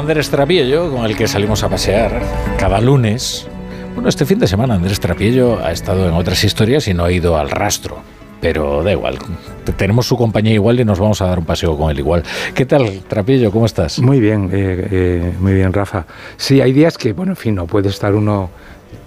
Andrés 0.00 0.30
Trapiello, 0.30 0.90
con 0.90 1.04
el 1.04 1.14
que 1.14 1.28
salimos 1.28 1.62
a 1.62 1.68
pasear 1.68 2.22
cada 2.58 2.80
lunes. 2.80 3.46
Bueno, 3.92 4.08
este 4.08 4.24
fin 4.24 4.38
de 4.38 4.46
semana 4.46 4.76
Andrés 4.76 4.98
Trapiello 4.98 5.62
ha 5.62 5.72
estado 5.72 6.08
en 6.08 6.14
otras 6.14 6.42
historias 6.42 6.88
y 6.88 6.94
no 6.94 7.04
ha 7.04 7.12
ido 7.12 7.36
al 7.36 7.50
rastro. 7.50 7.98
Pero 8.40 8.82
da 8.82 8.92
igual, 8.92 9.18
tenemos 9.76 10.06
su 10.06 10.16
compañía 10.16 10.54
igual 10.54 10.80
y 10.80 10.86
nos 10.86 10.98
vamos 10.98 11.20
a 11.20 11.26
dar 11.26 11.38
un 11.38 11.44
paseo 11.44 11.76
con 11.76 11.90
él 11.90 11.98
igual. 11.98 12.22
¿Qué 12.54 12.64
tal, 12.64 13.02
Trapiello? 13.08 13.52
¿Cómo 13.52 13.66
estás? 13.66 13.98
Muy 13.98 14.20
bien, 14.20 14.48
eh, 14.50 14.88
eh, 14.90 15.32
muy 15.38 15.52
bien, 15.52 15.70
Rafa. 15.70 16.06
Sí, 16.38 16.62
hay 16.62 16.72
días 16.72 16.96
que, 16.96 17.12
bueno, 17.12 17.32
en 17.32 17.36
fin, 17.36 17.54
no 17.54 17.66
puede 17.66 17.90
estar 17.90 18.14
uno 18.14 18.48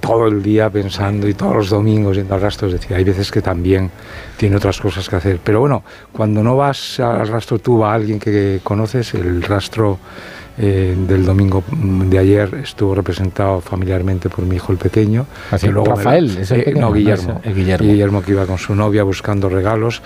todo 0.03 0.27
el 0.27 0.43
día 0.43 0.69
pensando 0.69 1.29
y 1.29 1.33
todos 1.33 1.55
los 1.55 1.69
domingos 1.69 2.17
yendo 2.17 2.35
al 2.35 2.41
rastro. 2.41 2.67
Es 2.67 2.73
decir, 2.73 2.93
hay 2.93 3.05
veces 3.05 3.31
que 3.31 3.41
también 3.41 3.89
tiene 4.35 4.57
otras 4.57 4.77
cosas 4.81 5.07
que 5.07 5.15
hacer. 5.15 5.39
Pero 5.41 5.61
bueno, 5.61 5.81
cuando 6.11 6.43
no 6.43 6.57
vas 6.57 6.99
al 6.99 7.25
rastro 7.29 7.57
tú, 7.59 7.79
va 7.79 7.93
alguien 7.93 8.19
que 8.19 8.59
conoces, 8.63 9.13
el 9.13 9.41
rastro 9.41 9.99
eh, 10.57 10.93
del 11.07 11.25
domingo 11.25 11.63
de 11.71 12.19
ayer 12.19 12.53
estuvo 12.55 12.93
representado 12.93 13.61
familiarmente 13.61 14.29
por 14.29 14.45
mi 14.45 14.57
hijo 14.57 14.73
el 14.73 14.77
pequeño. 14.77 15.25
Así, 15.51 15.69
Rafael, 15.69 16.37
eh, 16.37 16.73
no, 16.75 16.91
Guillermo, 16.91 17.41
Guillermo. 17.45 17.87
Guillermo 17.87 18.21
que 18.21 18.31
iba 18.31 18.45
con 18.45 18.57
su 18.57 18.75
novia 18.75 19.03
buscando 19.03 19.47
regalos 19.47 20.01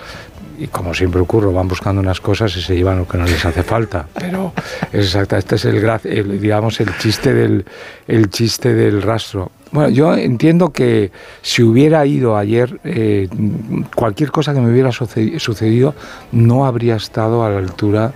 y 0.58 0.66
como 0.66 0.92
siempre 0.92 1.20
ocurre, 1.20 1.52
van 1.52 1.68
buscando 1.68 2.00
unas 2.00 2.20
cosas 2.20 2.56
y 2.56 2.62
se 2.62 2.76
llevan 2.76 2.98
lo 2.98 3.08
que 3.08 3.16
no 3.16 3.24
les 3.24 3.44
hace 3.44 3.62
falta. 3.62 4.06
Pero 4.14 4.52
es 4.92 5.06
exacta, 5.06 5.38
este 5.38 5.56
es 5.56 5.64
el, 5.64 6.40
digamos 6.40 6.80
el 6.80 6.96
chiste 6.98 7.32
del 7.32 7.64
el 8.06 8.30
chiste 8.30 8.74
del 8.74 9.02
rastro. 9.02 9.52
Bueno, 9.70 9.90
yo 9.90 10.14
entiendo 10.14 10.70
que 10.70 11.10
si 11.42 11.62
hubiera 11.62 12.06
ido 12.06 12.36
ayer, 12.36 12.80
eh, 12.84 13.28
cualquier 13.94 14.30
cosa 14.30 14.54
que 14.54 14.60
me 14.60 14.70
hubiera 14.70 14.90
sucedido 14.92 15.94
no 16.32 16.64
habría 16.64 16.96
estado 16.96 17.44
a 17.44 17.50
la 17.50 17.58
altura 17.58 18.12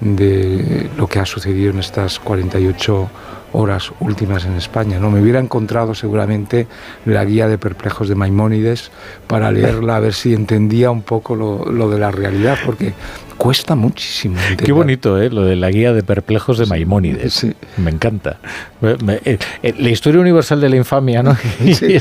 de 0.00 0.90
lo 0.96 1.06
que 1.06 1.20
ha 1.20 1.26
sucedido 1.26 1.70
en 1.70 1.78
estas 1.78 2.18
48 2.18 3.08
horas 3.52 3.90
últimas 4.00 4.44
en 4.44 4.54
España. 4.54 4.98
¿no? 4.98 5.10
Me 5.10 5.20
hubiera 5.20 5.38
encontrado 5.38 5.94
seguramente 5.94 6.66
la 7.04 7.24
guía 7.24 7.48
de 7.48 7.56
perplejos 7.56 8.08
de 8.08 8.14
Maimónides 8.14 8.90
para 9.26 9.50
leerla, 9.50 9.96
a 9.96 10.00
ver 10.00 10.12
si 10.12 10.34
entendía 10.34 10.90
un 10.90 11.02
poco 11.02 11.34
lo, 11.34 11.64
lo 11.64 11.88
de 11.88 11.98
la 11.98 12.10
realidad, 12.10 12.58
porque 12.66 12.92
cuesta 13.36 13.74
muchísimo. 13.74 14.36
Qué 14.56 14.72
bonito, 14.72 15.20
¿eh? 15.20 15.30
Lo 15.30 15.42
de 15.42 15.56
la 15.56 15.70
guía 15.70 15.92
de 15.92 16.02
perplejos 16.02 16.58
de 16.58 16.66
Maimónides. 16.66 17.34
Sí. 17.34 17.52
Me 17.76 17.90
encanta. 17.90 18.38
Eh, 18.82 19.38
eh, 19.62 19.74
la 19.78 19.90
historia 19.90 20.20
universal 20.20 20.60
de 20.60 20.68
la 20.68 20.76
infamia, 20.76 21.22
¿no? 21.22 21.36
Sí, 21.76 21.96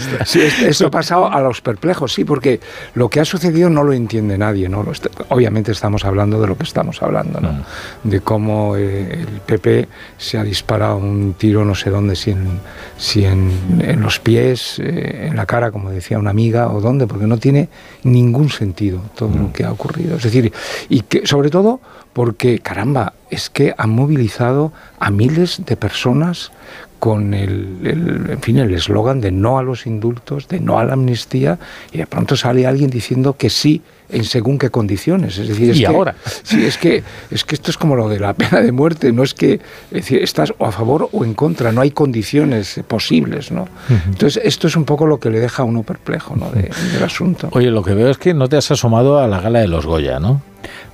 eso 0.66 0.88
ha 0.88 0.91
pasado 0.91 1.31
a 1.31 1.41
los 1.41 1.61
perplejos, 1.61 2.13
sí, 2.13 2.23
porque 2.23 2.59
lo 2.94 3.09
que 3.09 3.19
ha 3.19 3.25
sucedido 3.25 3.69
no 3.69 3.83
lo 3.83 3.94
entiende 3.94 4.38
nadie, 4.38 4.69
¿no? 4.69 4.86
Obviamente 5.30 5.72
estamos 5.72 6.06
hablando 6.06 6.39
de 6.41 6.47
lo 6.47 6.58
que 6.58 6.63
estamos 6.63 7.02
hablando, 7.02 7.39
¿no? 7.39 7.52
Mm. 7.52 8.09
De 8.09 8.22
cómo 8.22 8.75
eh, 8.78 9.19
el 9.22 9.41
PP 9.45 9.88
se 10.17 10.38
ha 10.38 10.44
disparado 10.44 10.97
un 10.97 11.36
tiro 11.38 11.66
no 11.66 11.75
sé 11.75 11.89
dónde, 11.89 12.16
si 12.16 12.31
en, 12.31 12.59
si 12.97 13.25
en, 13.25 13.52
en 13.81 14.02
los 14.02 14.19
pies, 14.19 14.80
en 14.80 15.36
la 15.36 15.45
cara, 15.45 15.72
como 15.72 15.89
decía 15.89 16.19
una 16.19 16.30
amiga, 16.30 16.72
o 16.72 16.81
dónde, 16.81 17.08
porque 17.08 17.28
no 17.28 17.38
tiene 17.38 17.69
ningún 18.03 18.50
sentido 18.50 19.02
todo 19.16 19.30
lo 19.30 19.44
mm. 19.44 19.52
que 19.52 19.63
ha 19.63 19.72
ocurrido. 19.72 20.17
Es 20.17 20.23
decir, 20.23 20.52
y 20.89 21.02
que 21.02 21.25
sobre 21.26 21.50
todo 21.50 21.81
porque, 22.14 22.59
caramba, 22.59 23.14
es 23.30 23.50
que 23.50 23.73
han 23.78 23.90
movilizado 23.90 24.72
a 25.00 25.12
miles 25.12 25.62
de 25.66 25.76
personas 25.76 26.52
con 27.00 27.34
el, 27.34 28.28
en 28.30 28.42
fin, 28.42 28.58
el 28.58 28.73
eslogan 28.73 29.22
de 29.22 29.31
no 29.31 29.59
a 29.59 29.64
los 29.64 29.86
indultos, 29.86 30.48
de 30.48 30.59
no 30.59 30.80
a 30.80 30.86
la 30.86 30.94
amnistía, 30.94 31.59
y 31.92 32.00
de 32.00 32.08
pronto 32.08 32.36
sale 32.36 32.66
alguien 32.66 32.90
diciendo 32.90 33.36
que 33.38 33.50
sí 33.50 33.81
en 34.09 34.23
según 34.23 34.58
qué 34.58 34.70
condiciones. 34.70 35.38
Es 35.38 35.48
decir, 35.48 35.72
es 35.72 35.78
y 35.78 35.80
que, 35.81 35.88
ahora. 35.88 36.16
Sí, 36.44 36.66
es 36.66 36.78
que, 36.78 37.03
es 37.31 37.44
que 37.44 37.56
esto 37.56 37.70
es 37.70 37.78
como 37.78 37.96
lo 37.96 38.08
de 38.08 38.20
la 38.20 38.34
pena 38.34 38.62
de 38.62 38.72
muerte, 38.72 39.12
no 39.12 39.23
es 39.23 39.34
que 39.34 39.59
decir, 39.92 40.23
estás 40.23 40.53
o 40.58 40.66
a 40.66 40.72
favor 40.72 41.09
o 41.12 41.26
en 41.26 41.34
contra, 41.34 41.72
no 41.72 41.81
hay 41.81 41.91
condiciones 41.91 42.80
posibles. 42.88 43.52
¿no? 43.52 43.68
Entonces, 44.08 44.41
esto 44.44 44.68
es 44.68 44.75
un 44.75 44.85
poco 44.85 45.06
lo 45.06 45.19
que 45.19 45.30
le 45.30 45.40
deja 45.40 45.64
a 45.64 45.66
uno 45.66 45.84
perplejo 45.84 46.35
¿no? 46.35 46.50
del 46.52 47.03
asunto. 47.03 47.50
Oye, 47.52 47.72
lo 47.72 47.84
que 47.84 47.94
veo 47.94 48.09
es 48.09 48.18
que 48.18 48.34
no 48.34 48.47
te 48.47 48.58
has 48.58 48.72
asomado 48.72 49.19
a 49.19 49.28
la 49.28 49.41
gala 49.41 49.59
de 49.59 49.68
los 49.68 49.85
Goya, 49.85 50.19
¿no? 50.19 50.41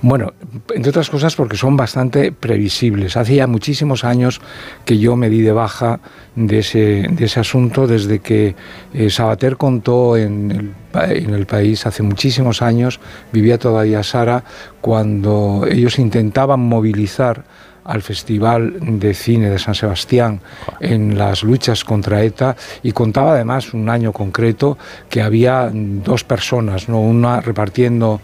Bueno, 0.00 0.32
entre 0.74 0.90
otras 0.90 1.10
cosas 1.10 1.36
porque 1.36 1.56
son 1.56 1.76
bastante 1.76 2.32
previsibles. 2.32 3.16
Hace 3.16 3.36
ya 3.36 3.46
muchísimos 3.46 4.04
años 4.04 4.40
que 4.84 4.98
yo 4.98 5.16
me 5.16 5.28
di 5.28 5.40
de 5.40 5.52
baja 5.52 6.00
de 6.34 6.58
ese, 6.60 7.06
de 7.10 7.24
ese 7.24 7.40
asunto 7.40 7.86
desde 7.86 8.20
que 8.20 8.54
eh, 8.94 9.10
Sabater 9.10 9.56
contó 9.56 10.16
en 10.16 10.50
el, 10.50 10.74
en 11.10 11.34
el 11.34 11.46
país 11.46 11.86
hace 11.86 12.02
muchísimos 12.02 12.62
años, 12.62 13.00
vivía 13.32 13.58
todavía 13.58 14.02
Sara, 14.02 14.44
cuando 14.80 15.66
ellos 15.70 15.98
intentaban 15.98 16.60
movilizar 16.60 17.44
al 17.84 18.02
Festival 18.02 18.98
de 19.00 19.14
Cine 19.14 19.50
de 19.50 19.58
San 19.58 19.74
Sebastián 19.74 20.40
en 20.80 21.18
las 21.18 21.42
luchas 21.42 21.84
contra 21.84 22.22
ETA 22.22 22.56
y 22.82 22.92
contaba 22.92 23.32
además 23.32 23.74
un 23.74 23.88
año 23.88 24.12
concreto 24.12 24.78
que 25.08 25.22
había 25.22 25.70
dos 25.72 26.24
personas, 26.24 26.88
¿no? 26.88 27.00
una 27.00 27.40
repartiendo 27.40 28.20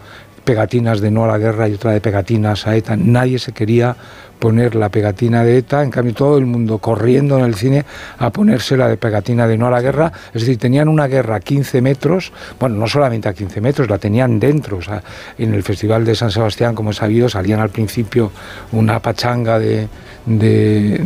pegatinas 0.49 0.99
de 0.99 1.11
no 1.11 1.25
a 1.25 1.27
la 1.27 1.37
guerra 1.37 1.69
y 1.69 1.75
otra 1.75 1.91
de 1.91 2.01
pegatinas 2.01 2.65
a 2.65 2.75
ETA. 2.75 2.95
Nadie 2.95 3.37
se 3.37 3.51
quería 3.51 3.95
poner 4.39 4.73
la 4.73 4.89
pegatina 4.89 5.43
de 5.43 5.59
ETA, 5.59 5.83
en 5.83 5.91
cambio 5.91 6.15
todo 6.15 6.39
el 6.39 6.47
mundo 6.47 6.79
corriendo 6.79 7.37
en 7.37 7.45
el 7.45 7.53
cine 7.53 7.85
a 8.17 8.31
ponerse 8.31 8.75
la 8.75 8.87
de 8.87 8.97
pegatina 8.97 9.45
de 9.45 9.59
no 9.59 9.67
a 9.67 9.69
la 9.69 9.79
guerra, 9.79 10.11
es 10.33 10.41
decir, 10.41 10.57
tenían 10.57 10.87
una 10.87 11.05
guerra 11.05 11.35
a 11.35 11.39
15 11.39 11.83
metros, 11.83 12.33
bueno, 12.59 12.77
no 12.77 12.87
solamente 12.87 13.29
a 13.29 13.33
15 13.33 13.61
metros, 13.61 13.87
la 13.91 13.99
tenían 13.99 14.39
dentro, 14.39 14.77
o 14.77 14.81
sea, 14.81 15.03
en 15.37 15.53
el 15.53 15.61
Festival 15.61 16.03
de 16.03 16.15
San 16.15 16.31
Sebastián, 16.31 16.73
como 16.73 16.89
he 16.89 16.93
sabido, 16.95 17.29
salían 17.29 17.59
al 17.59 17.69
principio 17.69 18.31
una 18.71 18.99
pachanga 18.99 19.59
de, 19.59 19.87
de, 20.25 21.01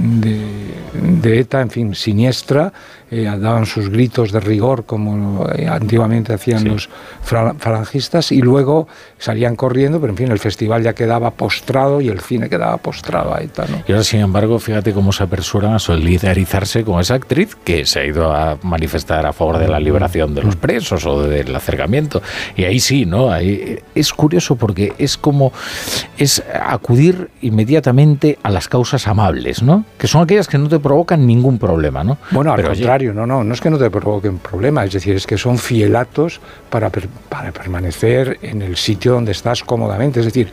de 1.22 1.40
ETA, 1.40 1.62
en 1.62 1.69
fin, 1.69 1.96
siniestra, 1.96 2.74
eh, 3.16 3.25
daban 3.25 3.68
sus 3.68 3.90
gritos 3.90 4.31
de 4.31 4.40
rigor 4.40 4.85
como 4.85 5.46
antiguamente 5.69 6.34
hacían 6.34 6.68
los 6.68 6.90
falangistas 7.22 8.31
y 8.31 8.41
luego 8.41 8.88
salían 9.19 9.56
corriendo, 9.56 10.01
pero 10.01 10.13
en 10.13 10.18
fin, 10.18 10.31
el 10.31 10.40
festival 10.40 10.81
ya 10.81 10.94
quedaba 10.94 11.29
postrado 11.31 12.01
y 12.01 12.09
el 12.09 12.22
cine 12.22 12.50
quedaba 12.50 12.78
postrado 12.78 13.35
a 13.35 13.41
ETA. 13.41 13.66
Y 13.88 13.91
ahora, 13.91 14.03
sin 14.03 14.22
embargo, 14.22 14.57
fíjate 14.57 14.94
cómo 14.94 15.12
se 15.12 15.24
apersuran 15.24 15.75
a 15.75 15.80
solidarizarse 15.80 16.84
con 16.84 17.00
esa 17.00 17.13
actriz 17.13 17.56
que 17.63 17.85
se 17.85 18.00
ha 18.00 18.06
ido 18.06 18.34
a 18.34 18.57
manifestar 18.63 19.28
a 19.28 19.34
favor 19.34 19.59
de 19.59 19.68
la 19.68 19.80
liberación 19.80 20.34
de 20.34 20.41
los 20.41 20.56
presos 20.56 21.06
o 21.06 21.22
del 21.22 21.56
acercamiento. 21.56 22.24
Y 22.56 22.63
ahí 22.63 22.80
sí, 22.80 23.06
¿no? 23.06 23.31
Ahí 23.31 23.78
es 23.94 24.12
curioso 24.12 24.56
porque 24.56 24.94
es 24.97 25.18
como 25.18 25.53
es 26.18 26.44
acudir 26.51 27.30
inmediatamente 27.41 28.40
a 28.41 28.50
las 28.50 28.68
causas 28.68 29.03
amables, 29.08 29.62
¿no? 29.64 29.86
Que 29.97 30.08
son 30.08 30.24
aquellas 30.24 30.47
que 30.47 30.58
no 30.58 30.69
te 30.69 30.80
provocan 30.80 31.25
ningún 31.25 31.58
problema, 31.58 32.03
¿no? 32.03 32.18
Bueno, 32.31 32.53
al 32.53 32.64
contrario 32.64 33.14
no, 33.14 33.25
no, 33.25 33.44
no 33.44 33.53
es 33.53 33.62
que 33.62 33.69
no 33.69 33.78
te 33.78 33.90
provoquen 33.90 34.38
problemas, 34.38 34.88
es 34.88 34.94
decir, 34.94 35.16
es 35.16 35.28
que 35.28 35.38
son 35.38 35.58
fielatos 35.58 36.40
para, 36.69 36.90
para 37.30 37.52
permanecer 37.52 38.40
en 38.42 38.62
el 38.62 38.78
sitio 38.78 39.13
donde 39.13 39.31
estás 39.31 39.63
cómodamente. 39.63 40.19
Es 40.19 40.25
decir, 40.25 40.50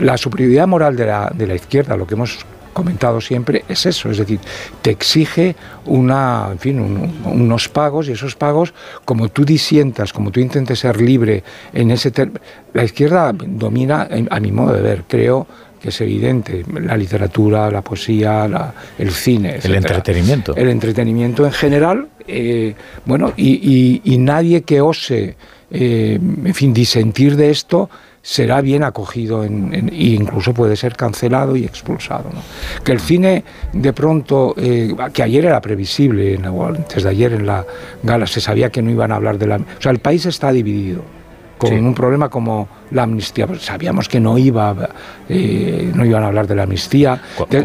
la 0.00 0.16
superioridad 0.16 0.66
moral 0.66 0.96
de 0.96 1.06
la, 1.06 1.30
de 1.34 1.46
la 1.46 1.54
izquierda, 1.54 1.96
lo 1.96 2.06
que 2.06 2.14
hemos 2.14 2.44
comentado 2.78 3.20
siempre 3.20 3.64
es 3.68 3.86
eso, 3.86 4.08
es 4.08 4.18
decir, 4.18 4.38
te 4.82 4.90
exige 4.90 5.56
una, 5.86 6.48
en 6.52 6.58
fin, 6.60 7.10
unos 7.24 7.68
pagos 7.68 8.08
y 8.08 8.12
esos 8.12 8.36
pagos, 8.36 8.72
como 9.04 9.30
tú 9.30 9.44
disientas, 9.44 10.12
como 10.12 10.30
tú 10.30 10.38
intentes 10.38 10.78
ser 10.78 11.00
libre 11.00 11.42
en 11.72 11.90
ese... 11.90 12.12
La 12.74 12.84
izquierda 12.84 13.32
domina, 13.34 14.06
a 14.30 14.38
mi 14.38 14.52
modo 14.52 14.74
de 14.74 14.82
ver, 14.82 15.04
creo, 15.08 15.48
que 15.80 15.90
es 15.90 16.00
evidente, 16.00 16.64
la 16.72 16.96
literatura, 16.96 17.70
la 17.70 17.82
poesía, 17.82 18.72
el 18.98 19.10
cine. 19.10 19.58
El 19.62 19.74
entretenimiento. 19.74 20.56
El 20.56 20.68
entretenimiento 20.68 21.44
en 21.44 21.52
general, 21.52 22.08
eh, 22.26 22.74
bueno, 23.04 23.32
y, 23.36 24.16
nadie 24.18 24.62
que 24.62 24.80
ose, 24.80 25.36
eh, 25.70 26.18
en 26.20 26.54
fin, 26.54 26.74
disentir 26.74 27.36
de 27.36 27.50
esto 27.50 27.88
será 28.20 28.60
bien 28.60 28.82
acogido 28.82 29.44
en, 29.44 29.88
e 29.90 30.08
incluso 30.08 30.52
puede 30.52 30.76
ser 30.76 30.96
cancelado 30.96 31.56
y 31.56 31.64
expulsado. 31.64 32.30
Que 32.84 32.92
el 32.92 33.00
cine 33.00 33.44
de 33.72 33.92
pronto, 33.92 34.54
eh, 34.58 34.94
que 35.12 35.22
ayer 35.22 35.46
era 35.46 35.60
previsible, 35.60 36.38
antes 36.44 37.04
de 37.04 37.08
ayer 37.08 37.32
en 37.32 37.46
la 37.46 37.64
gala 38.02 38.26
se 38.26 38.40
sabía 38.40 38.70
que 38.70 38.82
no 38.82 38.90
iban 38.90 39.12
a 39.12 39.16
hablar 39.16 39.38
de 39.38 39.46
la... 39.46 39.56
O 39.56 39.80
sea, 39.80 39.92
el 39.92 40.00
país 40.00 40.26
está 40.26 40.52
dividido 40.52 41.17
con 41.58 41.72
un 41.84 41.94
problema 41.94 42.28
como 42.28 42.68
la 42.90 43.02
amnistía. 43.02 43.46
Pues 43.46 43.62
sabíamos 43.62 44.08
que 44.08 44.20
no 44.20 44.38
iba, 44.38 44.88
eh, 45.28 45.90
no 45.94 46.04
iban 46.04 46.22
a 46.22 46.28
hablar 46.28 46.46
de 46.46 46.54
la 46.54 46.62
amnistía. 46.62 47.20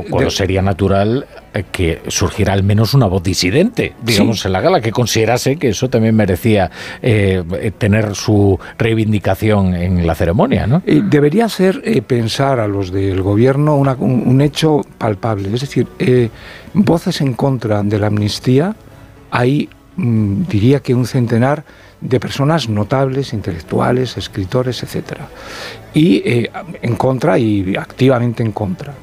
Cuando 0.09 0.29
sería 0.29 0.61
natural 0.61 1.25
eh, 1.53 1.63
que 1.71 2.01
surgiera 2.07 2.53
al 2.53 2.63
menos 2.63 2.93
una 2.93 3.05
voz 3.05 3.23
disidente, 3.23 3.93
digamos, 4.03 4.45
en 4.45 4.51
la 4.51 4.61
gala, 4.61 4.81
que 4.81 4.91
considerase 4.91 5.57
que 5.57 5.69
eso 5.69 5.89
también 5.89 6.15
merecía 6.15 6.69
eh, 7.01 7.71
tener 7.77 8.15
su 8.15 8.59
reivindicación 8.77 9.75
en 9.75 10.05
la 10.05 10.15
ceremonia, 10.15 10.67
¿no? 10.67 10.81
debería 10.85 11.47
ser 11.47 11.81
pensar 12.05 12.59
a 12.59 12.67
los 12.67 12.91
del 12.91 13.21
gobierno 13.21 13.75
un, 13.75 13.87
un, 13.87 14.41
hecho 14.41 14.81
palpable, 14.97 15.53
es 15.53 15.61
decir, 15.61 15.87
voces 16.73 17.21
en 17.21 17.33
contra 17.33 17.83
de 17.83 17.99
la 17.99 18.07
amnistía, 18.07 18.75
hay, 19.31 19.69
diría 19.95 20.79
que 20.81 20.95
un 20.95 21.05
centenar 21.05 21.63
de 22.01 22.19
personas 22.19 22.67
notables, 22.67 23.33
intelectuales, 23.33 24.17
escritores, 24.17 24.83
etc. 24.83 25.19
Y 25.93 26.21
eh, 26.25 26.51
en 26.81 26.95
contra 26.95 27.37
y 27.37 27.75
activamente 27.75 28.43
en 28.43 28.51
contra. 28.51 28.93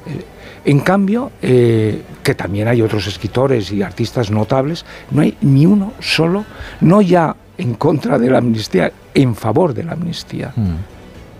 En 0.63 0.79
cambio, 0.81 1.31
eh, 1.41 2.03
que 2.21 2.35
también 2.35 2.67
hay 2.67 2.81
otros 2.81 3.07
escritores 3.07 3.71
y 3.71 3.81
artistas 3.81 4.29
notables, 4.29 4.85
no 5.09 5.23
hay 5.23 5.35
ni 5.41 5.65
uno 5.65 5.93
solo, 5.99 6.45
no 6.81 7.01
ya 7.01 7.35
en 7.57 7.73
contra 7.73 8.19
de 8.19 8.29
la 8.29 8.37
amnistía, 8.37 8.91
en 9.13 9.35
favor 9.35 9.73
de 9.73 9.83
la 9.83 9.93
amnistía. 9.93 10.53
Mm. 10.55 10.75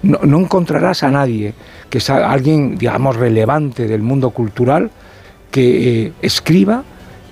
No, 0.03 0.39
encontrarás 0.39 1.03
a 1.03 1.11
nadie 1.11 1.53
que 1.87 1.99
sea 1.99 2.31
alguien, 2.31 2.75
digamos, 2.79 3.15
relevante 3.15 3.87
del 3.87 4.01
mundo 4.01 4.31
cultural 4.31 4.89
que 5.51 6.05
eh, 6.05 6.13
escriba 6.23 6.83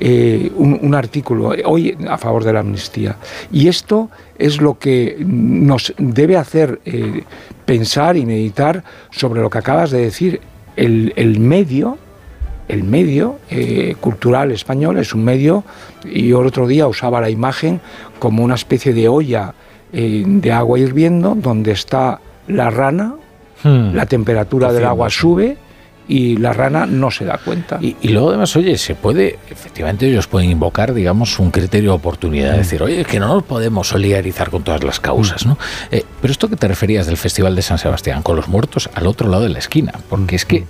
eh, 0.01 0.51
un, 0.55 0.95
artículo 0.95 1.53
hoy 1.65 1.97
a 2.07 2.17
favor 2.17 2.43
de 2.43 2.53
la 2.53 2.61
amnistía. 2.61 3.17
Y 3.51 3.67
esto 3.67 4.09
es 4.37 4.61
lo 4.61 4.79
que 4.79 5.17
nos 5.19 5.93
debe 5.97 6.37
hacer 6.37 6.79
eh, 6.85 7.23
pensar 7.65 8.15
y 8.15 8.25
meditar 8.25 8.83
sobre 9.11 9.41
lo 9.41 9.49
que 9.49 9.57
acabas 9.57 9.91
de 9.91 10.01
decir. 10.01 10.41
El, 10.77 11.39
medio, 11.41 11.97
el 12.69 12.85
medio 12.85 13.39
eh, 13.49 13.95
cultural 13.99 14.51
español 14.51 14.97
es 14.97 15.13
un 15.13 15.25
medio, 15.25 15.65
y 16.05 16.29
yo 16.29 16.39
el 16.39 16.47
otro 16.47 16.67
día 16.67 16.87
usaba 16.87 17.19
la 17.19 17.29
imagen 17.29 17.81
como 18.19 18.45
una 18.45 18.55
especie 18.55 18.93
de 18.93 19.09
olla 19.09 19.53
de 19.91 20.51
agua 20.51 20.79
hirviendo 20.79 21.35
donde 21.35 21.71
está 21.71 22.21
la 22.47 22.69
rana, 22.69 23.15
hmm. 23.63 23.93
la 23.93 24.05
temperatura 24.05 24.71
del 24.71 24.85
agua 24.85 25.09
sube 25.09 25.57
y 26.09 26.37
la 26.37 26.53
rana 26.53 26.87
no 26.87 27.11
se 27.11 27.23
da 27.23 27.37
cuenta. 27.37 27.77
Y, 27.79 27.95
luego 28.09 28.29
además, 28.29 28.55
oye, 28.55 28.77
se 28.79 28.95
puede, 28.95 29.37
efectivamente 29.49 30.07
ellos 30.07 30.25
pueden 30.27 30.49
invocar, 30.49 30.93
digamos, 30.93 31.37
un 31.37 31.51
criterio 31.51 31.91
de 31.91 31.95
oportunidad, 31.97 32.55
mm. 32.55 32.57
decir, 32.57 32.81
oye, 32.81 33.05
que 33.05 33.19
no 33.19 33.27
nos 33.27 33.43
podemos 33.43 33.87
solidarizar 33.87 34.49
con 34.49 34.63
todas 34.63 34.83
las 34.83 34.99
causas, 34.99 35.45
¿no? 35.45 35.57
Eh, 35.91 36.03
pero 36.19 36.31
esto 36.31 36.49
que 36.49 36.55
te 36.55 36.67
referías 36.67 37.05
del 37.05 37.15
Festival 37.15 37.55
de 37.55 37.61
San 37.61 37.77
Sebastián, 37.77 38.23
con 38.23 38.35
los 38.35 38.47
muertos 38.47 38.89
al 38.95 39.05
otro 39.05 39.29
lado 39.29 39.43
de 39.43 39.49
la 39.49 39.59
esquina, 39.59 39.93
porque 40.09 40.35
es 40.35 40.45
que 40.45 40.65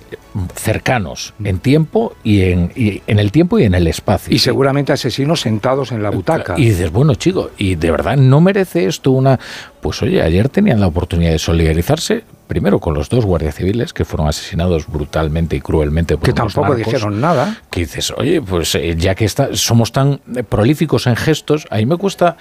cercanos 0.54 1.32
en 1.42 1.58
tiempo 1.58 2.14
y 2.22 2.42
en, 2.42 2.70
en 2.76 3.18
el 3.18 3.32
tiempo 3.32 3.58
y 3.58 3.64
en 3.64 3.74
el 3.74 3.86
espacio. 3.86 4.34
Y 4.34 4.38
seguramente 4.38 4.92
asesinos 4.92 5.40
sentados 5.40 5.90
en 5.90 6.02
la 6.02 6.10
butaca. 6.10 6.54
Y 6.58 6.66
dices, 6.66 6.92
bueno, 6.92 7.14
chico, 7.14 7.50
y 7.56 7.76
de 7.76 7.90
verdad 7.90 8.18
no 8.18 8.42
merece 8.42 8.84
esto 8.84 9.10
una... 9.10 9.40
Pues 9.80 10.02
oye, 10.02 10.20
ayer 10.20 10.50
tenían 10.50 10.80
la 10.80 10.86
oportunidad 10.86 11.32
de 11.32 11.38
solidarizarse, 11.38 12.24
primero 12.50 12.80
con 12.80 12.94
los 12.94 13.08
dos 13.08 13.24
guardias 13.24 13.54
civiles 13.54 13.92
que 13.92 14.04
fueron 14.04 14.26
asesinados 14.26 14.88
brutalmente 14.88 15.54
y 15.54 15.60
cruelmente 15.60 16.16
por 16.16 16.26
que 16.26 16.32
tampoco 16.32 16.74
dijeron 16.74 17.20
nada. 17.20 17.56
Que 17.70 17.82
dices 17.82 18.12
oye 18.16 18.42
pues 18.42 18.74
eh, 18.74 18.96
ya 18.98 19.14
que 19.14 19.24
está, 19.24 19.50
somos 19.52 19.92
tan 19.92 20.18
prolíficos 20.48 21.06
en 21.06 21.14
gestos 21.14 21.68
ahí 21.70 21.86
me 21.86 21.96
cuesta 21.96 22.36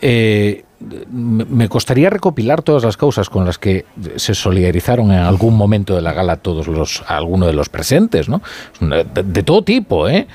eh, 0.00 0.64
me 1.08 1.68
costaría 1.68 2.10
recopilar 2.10 2.62
todas 2.62 2.82
las 2.82 2.96
causas 2.96 3.30
con 3.30 3.44
las 3.44 3.58
que 3.58 3.86
se 4.16 4.34
solidarizaron 4.34 5.12
en 5.12 5.20
algún 5.20 5.56
momento 5.56 5.94
de 5.94 6.02
la 6.02 6.12
gala 6.12 6.38
todos 6.38 6.66
los 6.66 7.04
algunos 7.06 7.46
de 7.46 7.54
los 7.54 7.68
presentes 7.68 8.28
no 8.28 8.42
de, 8.80 9.42
todo 9.44 9.62
tipo 9.62 10.08
eh 10.08 10.26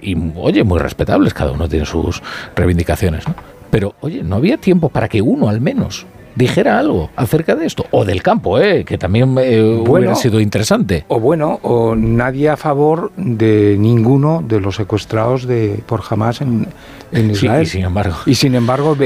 y 0.00 0.16
oye 0.36 0.62
muy 0.62 0.78
respetables 0.78 1.34
cada 1.34 1.50
uno 1.50 1.68
tiene 1.68 1.86
sus 1.86 2.22
reivindicaciones 2.54 3.26
¿no? 3.26 3.34
pero 3.68 3.96
oye 4.00 4.22
no 4.22 4.36
había 4.36 4.58
tiempo 4.58 4.90
para 4.90 5.08
que 5.08 5.20
uno 5.20 5.48
al 5.48 5.60
menos 5.60 6.06
dijera 6.34 6.78
algo 6.78 7.10
acerca 7.16 7.56
de 7.56 7.66
esto. 7.66 7.86
O 7.90 8.04
del 8.04 8.22
campo, 8.22 8.58
¿eh? 8.58 8.84
que 8.84 8.98
también 8.98 9.36
eh, 9.40 9.62
hubiera 9.62 10.14
sido 10.14 10.40
interesante. 10.40 11.04
O 11.08 11.20
bueno, 11.20 11.60
o 11.62 11.94
nadie 11.94 12.48
a 12.48 12.56
favor 12.56 13.12
de 13.16 13.76
ninguno 13.78 14.42
de 14.46 14.60
los 14.60 14.76
secuestrados 14.76 15.46
de 15.46 15.80
por 15.86 16.02
Hamas 16.08 16.40
en, 16.40 16.66
Israel. 17.12 17.62
y 17.62 17.66
sin 17.66 17.84
embargo. 17.84 18.16
Y 18.26 18.34
sin 18.34 18.54
embargo 18.54 18.96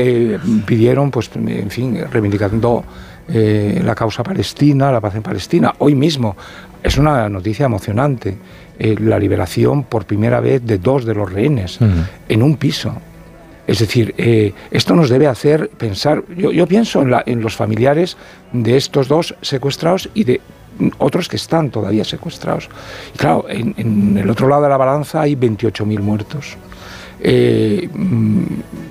pidieron, 0.67 1.11
pues, 1.11 1.31
en 1.35 1.71
fin, 1.71 1.99
reivindicando 2.11 2.85
eh, 3.29 3.81
la 3.82 3.94
causa 3.94 4.23
palestina, 4.23 4.93
la 4.93 5.00
paz 5.00 5.15
en 5.15 5.23
Palestina. 5.23 5.75
Hoy 5.79 5.94
mismo 5.94 6.37
es 6.82 6.99
una 6.99 7.29
noticia 7.29 7.67
emocionante. 7.67 8.37
Eh, 8.79 8.97
la 8.99 9.20
liberación 9.20 9.85
por 9.85 10.05
primera 10.05 10.41
vez 10.41 10.61
de 10.65 10.79
dos 10.79 11.05
de 11.05 11.15
los 11.15 11.32
rehenes 11.32 11.81
mm. 11.81 11.85
en 12.29 12.43
un 12.43 12.56
piso. 12.56 12.93
Es 13.66 13.78
decir, 13.78 14.14
eh, 14.19 14.52
esto 14.70 14.94
nos 14.94 15.08
debe 15.08 15.26
hacer 15.26 15.70
pensar, 15.70 16.22
yo, 16.37 16.66
pienso 16.66 17.02
en, 17.02 17.40
los 17.40 17.56
familiares 17.56 18.16
de 18.52 18.76
estos 18.76 19.08
dos 19.08 19.34
secuestrados 19.40 20.08
y 20.12 20.25
de 20.25 20.40
otros 20.99 21.28
que 21.28 21.37
están 21.37 21.70
todavía 21.70 22.05
secuestrados. 22.05 22.69
Y 23.14 23.19
claro, 23.19 23.46
en, 23.49 24.19
el 24.19 24.28
otro 24.28 24.49
lado 24.49 24.62
de 24.62 24.69
la 24.69 24.76
balanza 24.76 25.22
hay 25.22 25.34
28.000 25.34 26.00
muertos. 26.00 26.56
Eh, 27.20 27.88
mm, 27.90 28.44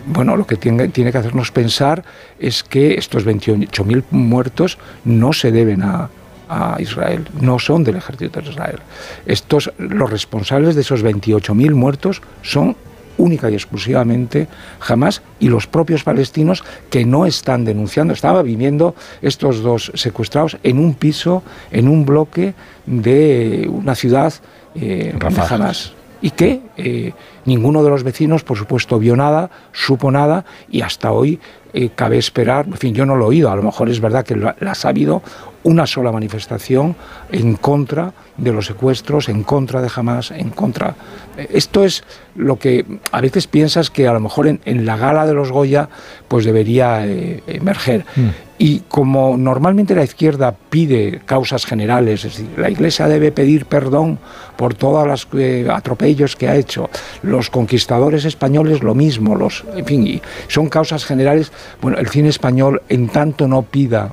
bueno, 0.07 0.35
lo 0.35 0.47
que 0.47 0.55
tiene, 0.55 0.87
tiene, 0.87 1.11
que 1.11 1.19
hacernos 1.19 1.51
pensar 1.51 2.03
es 2.39 2.63
que 2.63 2.95
estos 2.95 3.27
28.000 3.27 4.05
muertos 4.09 4.79
no 5.05 5.33
se 5.33 5.51
deben 5.51 5.83
a, 5.83 6.09
a 6.49 6.77
Israel, 6.79 7.27
no 7.39 7.59
son 7.59 7.83
del 7.83 7.97
ejército 7.97 8.41
de 8.41 8.49
Israel. 8.49 8.79
Estos, 9.25 9.71
los 9.77 10.09
responsables 10.09 10.73
de 10.73 10.81
esos 10.81 11.03
28.000 11.03 11.73
muertos 11.73 12.21
son 12.41 12.75
única 13.17 13.49
y 13.49 13.53
exclusivamente 13.53 14.47
jamás 14.79 15.21
y 15.39 15.49
los 15.49 15.67
propios 15.67 16.03
palestinos 16.03 16.63
que 16.89 17.05
no 17.05 17.25
están 17.25 17.65
denunciando. 17.65 18.13
Estaba 18.13 18.41
viviendo 18.43 18.95
estos 19.21 19.61
dos 19.61 19.91
secuestrados 19.95 20.57
en 20.63 20.79
un 20.79 20.93
piso, 20.93 21.43
en 21.71 21.87
un 21.87 22.05
bloque 22.05 22.53
de 22.85 23.69
una 23.71 23.95
ciudad 23.95 24.33
eh, 24.75 25.13
jamás 25.47 25.93
y 26.23 26.31
que 26.31 26.61
eh, 26.77 27.13
ninguno 27.45 27.83
de 27.83 27.89
los 27.89 28.03
vecinos, 28.03 28.43
por 28.43 28.57
supuesto, 28.57 28.99
vio 28.99 29.15
nada, 29.15 29.49
supo 29.71 30.11
nada 30.11 30.45
y 30.69 30.81
hasta 30.81 31.11
hoy 31.11 31.39
eh, 31.73 31.89
cabe 31.95 32.17
esperar, 32.17 32.65
en 32.67 32.77
fin, 32.77 32.93
yo 32.93 33.05
no 33.05 33.15
lo 33.15 33.25
he 33.25 33.27
oído, 33.29 33.51
a 33.51 33.55
lo 33.55 33.63
mejor 33.63 33.89
es 33.89 33.99
verdad 33.99 34.25
que 34.25 34.35
la 34.35 34.55
ha 34.59 34.75
sabido 34.75 35.21
una 35.63 35.87
sola 35.87 36.11
manifestación 36.11 36.95
en 37.31 37.55
contra 37.55 38.13
de 38.37 38.51
los 38.51 38.65
secuestros, 38.65 39.29
en 39.29 39.43
contra 39.43 39.81
de 39.81 39.89
Hamas, 39.93 40.31
en 40.31 40.49
contra... 40.49 40.95
Esto 41.37 41.83
es 41.83 42.03
lo 42.35 42.59
que 42.59 42.85
a 43.11 43.21
veces 43.21 43.47
piensas 43.47 43.89
que 43.89 44.07
a 44.07 44.13
lo 44.13 44.19
mejor 44.19 44.47
en, 44.47 44.85
la 44.85 44.97
gala 44.97 45.25
de 45.25 45.33
los 45.33 45.51
Goya 45.51 45.89
pues 46.27 46.45
debería 46.45 47.07
eh, 47.07 47.41
emerger. 47.47 48.05
Mm. 48.15 48.29
Y 48.59 48.79
como 48.81 49.35
normalmente 49.35 49.95
la 49.95 50.03
izquierda 50.03 50.55
pide 50.69 51.21
causas 51.25 51.65
generales, 51.65 52.25
es 52.25 52.37
decir, 52.37 52.49
la 52.57 52.69
Iglesia 52.69 53.07
debe 53.07 53.31
pedir 53.31 53.65
perdón 53.65 54.19
por 54.55 54.75
todos 54.75 55.07
los 55.07 55.27
eh, 55.33 55.67
atropellos 55.71 56.35
que 56.35 56.47
ha 56.47 56.55
hecho, 56.63 56.89
los 57.21 57.49
conquistadores 57.49 58.25
españoles 58.25 58.81
lo 58.81 58.95
mismo, 58.95 59.35
los, 59.35 59.63
en 59.75 59.85
fin, 59.85 60.21
son 60.47 60.67
causas 60.69 61.05
generales. 61.05 61.51
Bueno, 61.81 61.97
el 61.97 62.07
cine 62.07 62.29
español 62.29 62.81
en 62.89 63.07
tanto 63.09 63.47
no 63.47 63.61
pida 63.61 64.11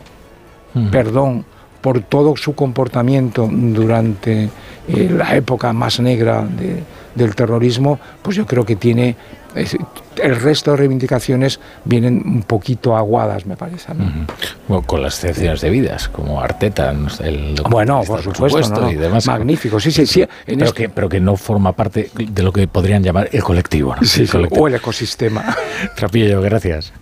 perdón 0.91 1.45
por 1.81 2.01
todo 2.03 2.37
su 2.37 2.55
comportamiento 2.55 3.49
durante 3.51 4.49
eh, 4.89 5.11
la 5.11 5.35
época 5.35 5.73
más 5.73 5.99
negra 6.01 6.47
del 7.15 7.35
terrorismo, 7.35 7.99
pues 8.23 8.37
yo 8.37 8.47
creo 8.47 8.65
que 8.65 8.77
tiene 8.77 9.17
el 9.55 10.37
resto 10.37 10.71
de 10.73 10.77
reivindicaciones 10.77 11.61
vienen 11.85 12.23
un 12.25 12.43
poquito 12.43 12.97
aguadas, 12.97 13.47
me 13.47 13.57
parece. 13.57 13.87
con 14.87 15.03
las 15.03 15.15
excepciones 15.15 15.61
debidas, 15.61 16.09
como 16.09 16.41
Arteta, 16.41 16.91
el 16.91 17.61
Bueno, 17.69 18.03
por 18.07 18.23
supuesto, 18.23 18.91
y 18.91 18.97
demás. 18.97 19.27
Magnífico, 19.27 19.81
sí, 19.81 19.91
sí, 19.91 20.07
sí. 20.07 20.25
pero, 20.47 20.73
que, 20.73 20.89
pero 20.89 21.09
que 21.09 21.21
no 21.21 21.37
forma 21.37 21.73
parte 21.73 22.11
de 22.15 22.43
lo 22.43 22.53
que 22.53 22.69
podrían 22.69 23.03
llamar 23.03 23.29
el 23.33 23.43
colectivo. 23.43 23.95
o 24.51 24.69
el 24.69 24.75
ecosistema. 24.75 25.57
Trapillo, 25.97 26.41
gracias. 26.41 26.93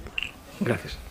Gracias. 0.60 1.07